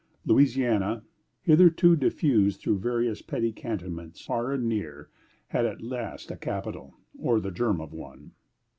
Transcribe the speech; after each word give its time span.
Louisiana, 0.25 1.03
hitherto 1.43 1.95
diffused 1.95 2.59
through 2.59 2.79
various 2.79 3.21
petty 3.21 3.51
cantonments, 3.51 4.25
far 4.25 4.51
and 4.51 4.67
near, 4.67 5.11
had 5.49 5.67
at 5.67 5.83
last 5.83 6.31
a 6.31 6.35
capital, 6.37 6.95
or 7.19 7.39
the 7.39 7.51
germ 7.51 7.79
of 7.79 7.93
one. 7.93 8.31